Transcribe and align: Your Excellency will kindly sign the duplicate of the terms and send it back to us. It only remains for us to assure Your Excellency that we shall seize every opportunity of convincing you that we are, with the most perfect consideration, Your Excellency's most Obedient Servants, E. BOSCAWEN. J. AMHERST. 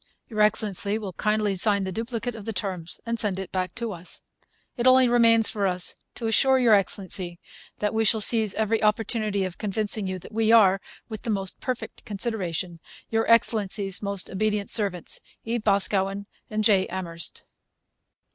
Your 0.29 0.41
Excellency 0.41 0.97
will 0.97 1.13
kindly 1.13 1.55
sign 1.55 1.83
the 1.83 1.91
duplicate 1.91 2.33
of 2.33 2.45
the 2.45 2.53
terms 2.53 2.99
and 3.05 3.19
send 3.19 3.37
it 3.37 3.51
back 3.51 3.75
to 3.75 3.91
us. 3.93 4.23
It 4.75 4.87
only 4.87 5.07
remains 5.07 5.47
for 5.47 5.67
us 5.67 5.95
to 6.15 6.25
assure 6.25 6.57
Your 6.57 6.73
Excellency 6.73 7.39
that 7.77 7.93
we 7.93 8.03
shall 8.03 8.19
seize 8.19 8.55
every 8.55 8.81
opportunity 8.81 9.43
of 9.43 9.59
convincing 9.59 10.07
you 10.07 10.17
that 10.17 10.33
we 10.33 10.51
are, 10.51 10.81
with 11.07 11.21
the 11.21 11.29
most 11.29 11.59
perfect 11.61 12.03
consideration, 12.03 12.77
Your 13.11 13.29
Excellency's 13.31 14.01
most 14.01 14.27
Obedient 14.31 14.71
Servants, 14.71 15.19
E. 15.45 15.59
BOSCAWEN. 15.59 16.25
J. 16.61 16.87
AMHERST. 16.87 17.43